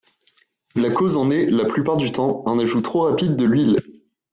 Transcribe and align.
La 0.73 0.89
cause 0.89 1.15
en 1.15 1.29
est, 1.29 1.45
la 1.45 1.65
plupart 1.65 1.95
du 1.95 2.11
temps, 2.11 2.41
un 2.47 2.57
ajout 2.57 2.81
trop 2.81 3.01
rapide 3.01 3.35
de 3.35 3.45
l'huile. 3.45 3.77